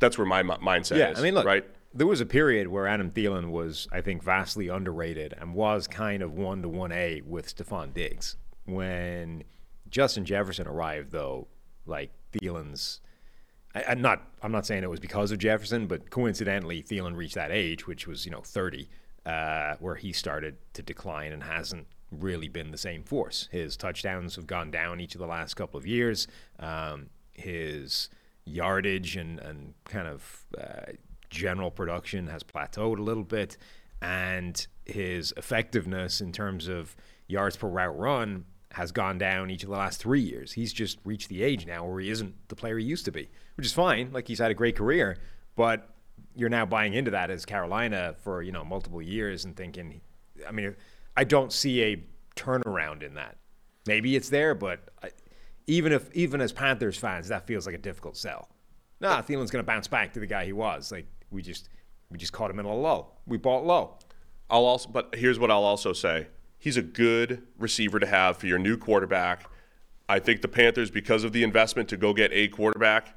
That's 0.00 0.18
where 0.18 0.26
my 0.26 0.42
mi- 0.42 0.52
mindset 0.56 0.98
Yeah, 0.98 1.12
is. 1.12 1.18
I 1.18 1.22
mean, 1.22 1.32
look, 1.32 1.46
right? 1.46 1.64
There 1.98 2.06
was 2.06 2.20
a 2.20 2.26
period 2.26 2.68
where 2.68 2.86
Adam 2.86 3.10
Thielen 3.10 3.50
was, 3.50 3.88
I 3.90 4.02
think, 4.02 4.22
vastly 4.22 4.68
underrated 4.68 5.34
and 5.36 5.52
was 5.52 5.88
kind 5.88 6.22
of 6.22 6.32
one 6.32 6.62
to 6.62 6.68
one 6.68 6.92
A 6.92 7.22
with 7.22 7.52
Stefon 7.52 7.92
Diggs. 7.92 8.36
When 8.66 9.42
Justin 9.90 10.24
Jefferson 10.24 10.68
arrived, 10.68 11.10
though, 11.10 11.48
like 11.86 12.12
Thielen's, 12.32 13.00
I, 13.74 13.82
I'm 13.88 14.00
not, 14.00 14.22
I'm 14.44 14.52
not 14.52 14.64
saying 14.64 14.84
it 14.84 14.90
was 14.90 15.00
because 15.00 15.32
of 15.32 15.38
Jefferson, 15.38 15.88
but 15.88 16.08
coincidentally, 16.08 16.84
Thielen 16.84 17.16
reached 17.16 17.34
that 17.34 17.50
age, 17.50 17.88
which 17.88 18.06
was 18.06 18.24
you 18.24 18.30
know 18.30 18.42
30, 18.42 18.88
uh, 19.26 19.74
where 19.80 19.96
he 19.96 20.12
started 20.12 20.56
to 20.74 20.82
decline 20.82 21.32
and 21.32 21.42
hasn't 21.42 21.88
really 22.12 22.46
been 22.46 22.70
the 22.70 22.78
same 22.78 23.02
force. 23.02 23.48
His 23.50 23.76
touchdowns 23.76 24.36
have 24.36 24.46
gone 24.46 24.70
down 24.70 25.00
each 25.00 25.16
of 25.16 25.20
the 25.20 25.26
last 25.26 25.54
couple 25.54 25.76
of 25.78 25.84
years. 25.84 26.28
Um, 26.60 27.10
his 27.32 28.08
yardage 28.44 29.16
and, 29.16 29.40
and 29.40 29.74
kind 29.84 30.06
of 30.06 30.46
uh, 30.56 30.92
general 31.30 31.70
production 31.70 32.26
has 32.28 32.42
plateaued 32.42 32.98
a 32.98 33.02
little 33.02 33.24
bit, 33.24 33.56
and 34.00 34.66
his 34.84 35.32
effectiveness 35.36 36.20
in 36.20 36.32
terms 36.32 36.68
of 36.68 36.96
yards 37.26 37.56
per 37.56 37.68
route 37.68 37.98
run 37.98 38.44
has 38.72 38.92
gone 38.92 39.18
down 39.18 39.50
each 39.50 39.62
of 39.62 39.70
the 39.70 39.76
last 39.76 40.00
three 40.00 40.20
years. 40.20 40.52
He's 40.52 40.72
just 40.72 40.98
reached 41.04 41.28
the 41.28 41.42
age 41.42 41.66
now 41.66 41.86
where 41.86 42.00
he 42.00 42.10
isn't 42.10 42.34
the 42.48 42.56
player 42.56 42.78
he 42.78 42.84
used 42.84 43.04
to 43.06 43.12
be, 43.12 43.28
which 43.56 43.66
is 43.66 43.72
fine. 43.72 44.10
Like 44.12 44.28
he's 44.28 44.38
had 44.38 44.50
a 44.50 44.54
great 44.54 44.76
career, 44.76 45.18
but 45.56 45.88
you're 46.34 46.48
now 46.48 46.66
buying 46.66 46.94
into 46.94 47.10
that 47.12 47.30
as 47.30 47.44
Carolina 47.44 48.14
for 48.22 48.42
you 48.42 48.52
know 48.52 48.64
multiple 48.64 49.02
years 49.02 49.44
and 49.44 49.56
thinking, 49.56 50.00
I 50.46 50.52
mean, 50.52 50.76
I 51.16 51.24
don't 51.24 51.52
see 51.52 51.82
a 51.82 52.04
turnaround 52.36 53.02
in 53.02 53.14
that. 53.14 53.38
Maybe 53.86 54.14
it's 54.16 54.28
there, 54.28 54.54
but 54.54 54.90
I, 55.02 55.10
even 55.66 55.92
if 55.92 56.12
even 56.14 56.40
as 56.40 56.52
Panthers 56.52 56.98
fans, 56.98 57.28
that 57.28 57.46
feels 57.46 57.66
like 57.66 57.74
a 57.74 57.78
difficult 57.78 58.16
sell. 58.16 58.48
Nah, 59.00 59.22
Thielen's 59.22 59.50
going 59.50 59.64
to 59.64 59.66
bounce 59.66 59.88
back 59.88 60.12
to 60.14 60.20
the 60.20 60.26
guy 60.26 60.44
he 60.44 60.52
was. 60.52 60.92
Like 60.92 61.06
we 61.30 61.42
just 61.42 61.68
we 62.10 62.18
just 62.18 62.32
caught 62.32 62.50
him 62.50 62.58
in 62.58 62.66
a 62.66 62.74
low. 62.74 63.08
We 63.26 63.36
bought 63.36 63.64
low. 63.64 63.98
I'll 64.50 64.64
also, 64.64 64.88
but 64.88 65.14
here's 65.14 65.38
what 65.38 65.50
I'll 65.50 65.64
also 65.64 65.92
say: 65.92 66.28
he's 66.58 66.76
a 66.76 66.82
good 66.82 67.42
receiver 67.58 67.98
to 67.98 68.06
have 68.06 68.36
for 68.36 68.46
your 68.46 68.58
new 68.58 68.76
quarterback. 68.76 69.48
I 70.08 70.18
think 70.18 70.40
the 70.40 70.48
Panthers, 70.48 70.90
because 70.90 71.22
of 71.22 71.32
the 71.32 71.42
investment 71.42 71.88
to 71.90 71.96
go 71.96 72.14
get 72.14 72.30
a 72.32 72.48
quarterback, 72.48 73.14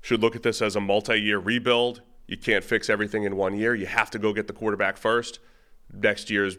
should 0.00 0.22
look 0.22 0.34
at 0.34 0.42
this 0.42 0.62
as 0.62 0.74
a 0.74 0.80
multi-year 0.80 1.38
rebuild. 1.38 2.00
You 2.26 2.38
can't 2.38 2.64
fix 2.64 2.88
everything 2.88 3.24
in 3.24 3.36
one 3.36 3.56
year. 3.56 3.74
You 3.74 3.86
have 3.86 4.10
to 4.12 4.18
go 4.18 4.32
get 4.32 4.46
the 4.46 4.52
quarterback 4.54 4.96
first. 4.96 5.40
Next 5.92 6.30
year's 6.30 6.56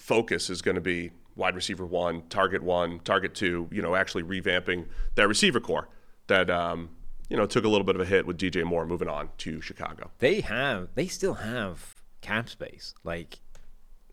focus 0.00 0.50
is 0.50 0.62
going 0.62 0.74
to 0.74 0.80
be 0.80 1.12
wide 1.36 1.54
receiver 1.54 1.86
one, 1.86 2.22
target 2.28 2.62
one, 2.62 3.00
target 3.00 3.34
two. 3.34 3.68
You 3.70 3.82
know, 3.82 3.94
actually 3.94 4.24
revamping 4.24 4.86
that 5.14 5.28
receiver 5.28 5.60
corps 5.60 5.88
that 6.26 6.50
um, 6.50 6.90
you 7.28 7.36
know 7.36 7.46
took 7.46 7.64
a 7.64 7.68
little 7.68 7.84
bit 7.84 7.94
of 7.94 8.00
a 8.00 8.04
hit 8.04 8.26
with 8.26 8.38
DJ 8.38 8.64
Moore 8.64 8.86
moving 8.86 9.08
on 9.08 9.30
to 9.38 9.60
Chicago. 9.60 10.10
They 10.18 10.40
have 10.40 10.88
they 10.94 11.06
still 11.06 11.34
have 11.34 11.96
cap 12.20 12.48
space. 12.48 12.94
Like 13.04 13.38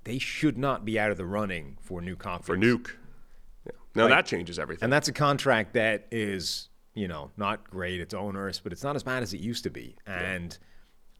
they 0.03 0.17
should 0.17 0.57
not 0.57 0.85
be 0.85 0.99
out 0.99 1.11
of 1.11 1.17
the 1.17 1.25
running 1.25 1.77
for 1.81 2.01
new 2.01 2.15
For 2.15 2.23
conference. 2.23 2.63
Nuk, 2.63 2.91
Now 3.95 4.07
that 4.07 4.25
changes 4.25 4.57
everything. 4.57 4.85
And 4.85 4.93
that's 4.93 5.07
a 5.07 5.13
contract 5.13 5.73
that 5.73 6.07
is, 6.11 6.69
you 6.93 7.07
know, 7.07 7.31
not 7.37 7.69
great. 7.69 8.01
It's 8.01 8.13
onerous, 8.13 8.59
but 8.59 8.71
it's 8.71 8.83
not 8.83 8.95
as 8.95 9.03
bad 9.03 9.23
as 9.23 9.33
it 9.33 9.39
used 9.39 9.63
to 9.63 9.69
be. 9.69 9.95
And, 10.07 10.57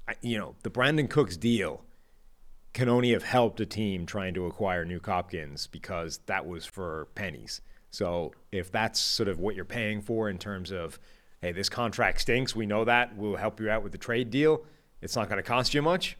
I, 0.07 0.15
you 0.21 0.37
know, 0.37 0.55
the 0.63 0.71
Brandin 0.71 1.09
Cooks 1.09 1.37
deal 1.37 1.83
can 2.73 2.89
only 2.89 3.11
have 3.11 3.23
helped 3.23 3.59
a 3.59 3.65
team 3.65 4.05
trying 4.05 4.33
to 4.33 4.45
acquire 4.45 4.85
Nuk 4.85 5.05
Hopkins 5.05 5.67
because 5.67 6.19
that 6.25 6.47
was 6.47 6.65
for 6.65 7.07
pennies. 7.15 7.61
So 7.91 8.33
if 8.51 8.71
that's 8.71 8.99
sort 8.99 9.27
of 9.27 9.39
what 9.39 9.55
you're 9.55 9.65
paying 9.65 10.01
for 10.01 10.29
in 10.29 10.37
terms 10.37 10.71
of, 10.71 10.97
hey, 11.41 11.51
this 11.51 11.69
contract 11.69 12.21
stinks, 12.21 12.55
we 12.55 12.65
know 12.65 12.85
that, 12.85 13.15
we'll 13.15 13.35
help 13.35 13.59
you 13.59 13.69
out 13.69 13.83
with 13.83 13.91
the 13.91 13.97
trade 13.97 14.29
deal, 14.29 14.63
it's 15.01 15.15
not 15.15 15.27
going 15.27 15.37
to 15.37 15.43
cost 15.43 15.73
you 15.73 15.81
much. 15.81 16.17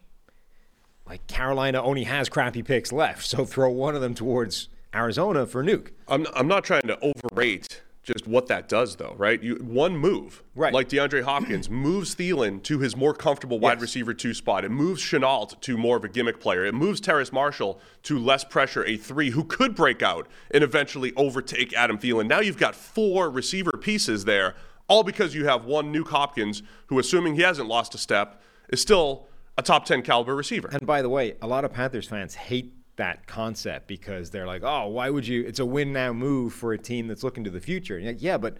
Like 1.06 1.26
Carolina 1.26 1.80
only 1.82 2.04
has 2.04 2.28
crappy 2.28 2.62
picks 2.62 2.92
left, 2.92 3.24
so 3.26 3.44
throw 3.44 3.70
one 3.70 3.94
of 3.94 4.00
them 4.00 4.14
towards 4.14 4.68
Arizona 4.94 5.46
for 5.46 5.62
Nuk. 5.64 5.90
I'm, 6.08 6.26
I'm 6.34 6.48
not 6.48 6.64
trying 6.64 6.82
to 6.82 6.98
overrate 7.00 7.82
just 8.02 8.26
what 8.26 8.48
that 8.48 8.68
does, 8.68 8.96
though, 8.96 9.14
right? 9.16 9.40
You 9.40 9.54
one 9.56 9.96
move, 9.96 10.42
Right. 10.56 10.72
Like 10.74 10.88
DeAndre 10.88 11.22
Hopkins 11.22 11.70
moves 11.70 12.16
Thielen 12.16 12.60
to 12.64 12.80
his 12.80 12.96
more 12.96 13.14
comfortable 13.14 13.60
wide 13.60 13.74
Yes. 13.74 13.82
receiver 13.82 14.12
two 14.12 14.34
spot. 14.34 14.64
It 14.64 14.70
moves 14.70 15.00
Shenault 15.00 15.60
to 15.60 15.76
more 15.78 15.96
of 15.96 16.04
a 16.04 16.08
gimmick 16.08 16.40
player. 16.40 16.64
It 16.64 16.74
moves 16.74 17.00
Terrace 17.00 17.30
Marshall 17.32 17.80
to 18.04 18.18
less 18.18 18.42
pressure, 18.42 18.84
a 18.84 18.96
three 18.96 19.30
who 19.30 19.44
could 19.44 19.76
break 19.76 20.02
out 20.02 20.26
and 20.50 20.64
eventually 20.64 21.12
overtake 21.14 21.72
Adam 21.74 21.96
Thielen. 21.96 22.26
Now 22.26 22.40
you've 22.40 22.58
got 22.58 22.74
four 22.74 23.30
receiver 23.30 23.72
pieces 23.80 24.24
there, 24.24 24.56
all 24.92 25.02
because 25.02 25.34
you 25.34 25.46
have 25.46 25.64
one 25.64 25.90
Nuk 25.90 26.08
Hopkins, 26.08 26.62
who, 26.88 26.98
assuming 26.98 27.34
he 27.34 27.40
hasn't 27.40 27.66
lost 27.66 27.94
a 27.94 27.98
step, 27.98 28.42
is 28.68 28.78
still 28.78 29.26
a 29.56 29.62
top 29.62 29.86
ten 29.86 30.02
caliber 30.02 30.36
receiver. 30.36 30.68
And 30.68 30.86
by 30.86 31.00
the 31.00 31.08
way, 31.08 31.34
a 31.40 31.46
lot 31.46 31.64
of 31.64 31.72
Panthers 31.72 32.06
fans 32.06 32.34
hate 32.34 32.74
that 32.96 33.26
concept 33.26 33.86
because 33.86 34.30
they're 34.30 34.46
like, 34.46 34.62
oh, 34.62 34.88
why 34.88 35.08
would 35.08 35.26
you? 35.26 35.44
It's 35.46 35.60
a 35.60 35.64
win 35.64 35.94
now 35.94 36.12
move 36.12 36.52
for 36.52 36.74
a 36.74 36.78
team 36.78 37.06
that's 37.06 37.22
looking 37.22 37.42
to 37.44 37.50
the 37.50 37.60
future. 37.60 37.98
Like, 38.02 38.20
yeah, 38.20 38.36
but 38.36 38.58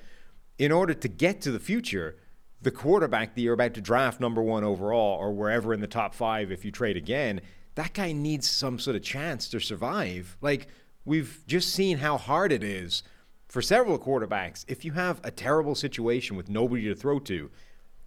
in 0.56 0.72
order 0.72 0.94
to 0.94 1.08
get 1.08 1.42
to 1.42 1.50
the 1.50 1.60
future, 1.60 2.16
the 2.62 2.70
quarterback 2.70 3.34
that 3.34 3.42
you're 3.42 3.52
about 3.52 3.74
to 3.74 3.82
draft 3.82 4.18
number 4.18 4.40
one 4.40 4.64
overall 4.64 5.18
or 5.18 5.34
wherever 5.34 5.74
in 5.74 5.80
the 5.80 5.86
top 5.86 6.14
five 6.14 6.50
if 6.50 6.64
you 6.64 6.70
trade 6.70 6.96
again, 6.96 7.42
that 7.74 7.92
guy 7.92 8.12
needs 8.12 8.50
some 8.50 8.78
sort 8.78 8.96
of 8.96 9.02
chance 9.02 9.48
to 9.50 9.60
survive. 9.60 10.38
Like, 10.40 10.68
we've 11.04 11.44
just 11.46 11.74
seen 11.74 11.98
how 11.98 12.16
hard 12.16 12.52
it 12.52 12.62
is 12.62 13.02
for 13.52 13.60
several 13.60 13.98
quarterbacks. 13.98 14.64
If 14.66 14.82
you 14.82 14.92
have 14.92 15.20
a 15.22 15.30
terrible 15.30 15.74
situation 15.74 16.36
with 16.36 16.48
nobody 16.48 16.84
to 16.84 16.94
throw 16.94 17.18
to, 17.20 17.50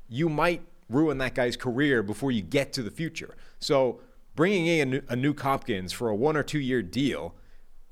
you 0.10 0.28
might 0.28 0.64
ruin 0.90 1.20
that 1.20 1.36
guy's 1.36 1.56
career 1.56 2.02
before 2.02 2.32
you 2.32 2.42
get 2.42 2.74
to 2.74 2.82
the 2.82 2.90
future. 2.90 3.36
So 3.60 4.02
bringing 4.36 4.66
in 4.66 4.96
a 5.08 5.16
Nuk, 5.16 5.40
Hopkins 5.40 5.94
for 5.94 6.10
a 6.10 6.16
one 6.16 6.36
or 6.36 6.42
two 6.42 6.60
year 6.60 6.82
deal 6.82 7.36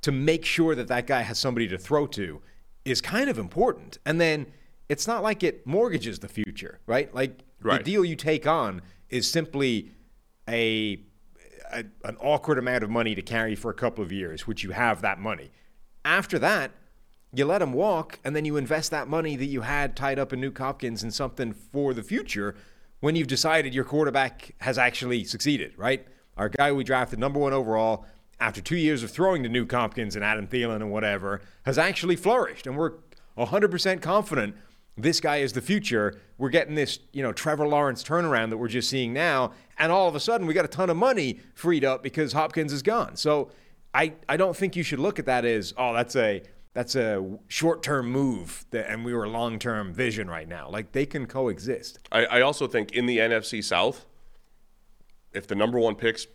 to 0.01 0.12
make 0.12 0.45
sure 0.45 0.74
that 0.74 0.88
that 0.88 1.05
guy 1.05 1.22
has 1.22 1.38
somebody 1.38 1.67
to 1.67 1.77
throw 1.77 2.07
to 2.07 2.41
is 2.86 3.01
kind 3.01 3.29
of 3.29 3.38
important. 3.38 4.00
And 4.03 4.19
then 4.19 4.48
it's 4.89 5.05
not 5.05 5.22
like 5.22 5.43
it 5.43 5.67
mortgages 5.67 6.19
the 6.19 6.27
future, 6.27 6.79
right? 6.88 7.13
Like 7.13 7.41
Right. 7.62 7.77
the 7.77 7.83
deal 7.83 8.03
you 8.03 8.15
take 8.15 8.48
on 8.48 8.81
is 9.10 9.29
simply 9.29 9.91
a, 10.50 11.00
a 11.72 11.83
an 12.03 12.17
awkward 12.19 12.57
amount 12.57 12.83
of 12.83 12.89
money 12.89 13.13
to 13.13 13.22
carry 13.22 13.53
for 13.55 13.69
a 13.69 13.75
couple 13.75 14.03
of 14.03 14.12
years, 14.12 14.48
which 14.48 14.63
you 14.63 14.72
have 14.72 15.01
that 15.01 15.19
money. 15.19 15.51
After 16.03 16.38
that, 16.39 16.72
you 17.34 17.46
let 17.46 17.62
him 17.62 17.74
walk, 17.74 18.20
and 18.24 18.36
then 18.36 18.46
you 18.46 18.58
invest 18.58 18.92
that 18.92 19.08
money 19.08 19.36
that 19.36 19.46
you 19.46 19.62
had 19.62 19.96
tied 19.96 20.20
up 20.20 20.34
in 20.34 20.42
Nuk 20.42 20.58
Hopkins 20.58 21.04
in 21.04 21.12
something 21.12 21.54
for 21.54 21.94
the 21.94 22.04
future 22.04 22.56
when 23.00 23.16
you've 23.16 23.28
decided 23.28 23.74
your 23.74 23.84
quarterback 23.84 24.56
has 24.60 24.78
actually 24.78 25.24
succeeded, 25.24 25.74
right? 25.78 26.08
Our 26.38 26.50
guy 26.50 26.72
we 26.72 26.84
drafted 26.84 27.20
number 27.20 27.40
one 27.40 27.54
overall 27.54 28.06
after 28.40 28.62
two 28.62 28.78
years 28.78 29.04
of 29.04 29.12
throwing 29.12 29.44
to 29.44 29.50
Nuk 29.50 29.72
Hopkins 29.72 30.16
and 30.16 30.24
Adam 30.24 30.48
Thielen 30.48 30.78
and 30.78 30.92
whatever 30.92 31.42
has 31.66 31.78
actually 31.78 32.16
flourished, 32.16 32.68
and 32.68 32.78
we're 32.78 32.94
100% 33.38 34.02
confident 34.02 34.56
this 34.96 35.20
guy 35.20 35.38
is 35.38 35.54
the 35.54 35.62
future. 35.62 36.20
We're 36.38 36.50
getting 36.50 36.75
this, 36.75 37.00
you 37.13 37.24
know, 37.24 37.34
Trevor 37.34 37.68
Lawrence 37.68 38.04
turnaround 38.04 38.52
that 38.52 38.58
we're 38.58 38.68
just 38.68 38.90
seeing 38.90 39.12
now, 39.12 39.54
and 39.80 39.92
all 39.92 40.08
of 40.08 40.16
a 40.16 40.20
sudden 40.20 40.46
we 40.46 40.54
got 40.54 40.66
a 40.66 40.70
ton 40.70 40.90
of 40.90 40.98
money 40.98 41.40
freed 41.56 41.84
up 41.84 42.04
because 42.04 42.34
Hopkins 42.34 42.72
is 42.72 42.84
gone. 42.84 43.16
So 43.16 43.50
I, 43.94 44.13
I 44.30 44.38
don't 44.38 44.56
think 44.56 44.75
you 44.75 44.84
should 44.84 45.00
look 45.00 45.20
at 45.20 45.25
that 45.25 45.46
as 45.46 45.74
oh 45.78 45.94
that's 45.94 46.16
a 46.16 46.44
that's 46.74 46.96
a 46.96 47.38
short-term 47.48 48.10
move 48.10 48.65
that, 48.72 48.89
and 48.89 49.06
we 49.06 49.13
were 49.13 49.27
long-term 49.27 49.94
vision 49.94 50.30
right 50.30 50.48
now. 50.48 50.70
Like 50.70 50.92
they 50.92 51.06
can 51.06 51.27
coexist. 51.27 52.00
I, 52.12 52.25
I 52.25 52.42
also 52.42 52.68
think 52.68 52.92
in 52.92 53.06
the 53.06 53.20
NFC 53.20 53.63
South, 53.63 54.06
if 55.34 55.48
the 55.48 55.56
number 55.56 55.80
one 55.80 55.96
pick's 55.96 56.27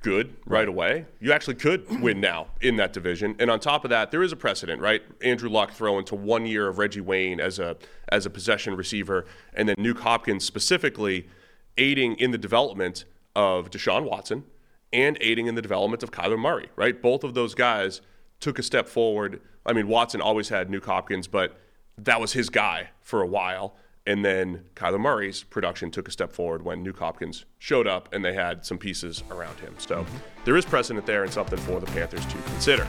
good 0.00 0.36
right 0.46 0.68
away, 0.68 1.06
you 1.20 1.32
actually 1.32 1.56
could 1.56 2.00
win 2.00 2.20
now 2.20 2.48
in 2.60 2.76
that 2.76 2.92
division. 2.92 3.36
And 3.38 3.50
on 3.50 3.60
top 3.60 3.84
of 3.84 3.90
that, 3.90 4.10
there 4.10 4.22
is 4.22 4.32
a 4.32 4.36
precedent, 4.36 4.80
right? 4.80 5.02
Andrew 5.22 5.50
Luck 5.50 5.72
throwing 5.72 6.04
to 6.06 6.14
one 6.14 6.46
year 6.46 6.68
of 6.68 6.78
Reggie 6.78 7.00
Wayne 7.00 7.40
as 7.40 7.58
a 7.58 7.76
as 8.10 8.24
a 8.24 8.30
possession 8.30 8.74
receiver, 8.74 9.26
and 9.52 9.68
then 9.68 9.76
Nuk 9.76 9.98
Hopkins 9.98 10.44
specifically 10.44 11.28
aiding 11.76 12.16
in 12.16 12.30
the 12.30 12.38
development 12.38 13.04
of 13.36 13.70
Deshaun 13.70 14.04
Watson 14.04 14.44
and 14.92 15.18
aiding 15.20 15.46
in 15.46 15.54
the 15.54 15.62
development 15.62 16.02
of 16.02 16.10
Kyler 16.10 16.38
Murray, 16.38 16.70
right? 16.74 17.00
Both 17.00 17.22
of 17.22 17.34
those 17.34 17.54
guys 17.54 18.00
took 18.40 18.58
a 18.58 18.62
step 18.62 18.88
forward. 18.88 19.40
I 19.66 19.72
mean, 19.72 19.88
Watson 19.88 20.20
always 20.20 20.48
had 20.48 20.68
Nuk 20.68 20.84
Hopkins, 20.84 21.26
but 21.26 21.58
that 21.96 22.20
was 22.20 22.32
his 22.32 22.50
guy 22.50 22.90
for 23.00 23.22
a 23.22 23.26
while. 23.26 23.76
And 24.06 24.24
then 24.24 24.64
Kyler 24.74 25.00
Murray's 25.00 25.42
production 25.42 25.90
took 25.90 26.08
a 26.08 26.10
step 26.10 26.32
forward 26.32 26.62
when 26.62 26.84
Nuk 26.84 26.98
Hopkins 26.98 27.44
showed 27.58 27.86
up 27.86 28.08
and 28.14 28.24
they 28.24 28.32
had 28.32 28.64
some 28.64 28.78
pieces 28.78 29.22
around 29.30 29.58
him. 29.60 29.74
So 29.78 30.04
mm-hmm. 30.04 30.16
there 30.44 30.56
is 30.56 30.64
precedent 30.64 31.04
there 31.04 31.24
and 31.24 31.32
something 31.32 31.58
for 31.58 31.78
the 31.78 31.86
Panthers 31.86 32.24
to 32.24 32.38
consider. 32.38 32.86